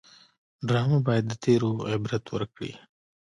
[0.67, 2.71] ډرامه باید د تېرو عبرت ورکړي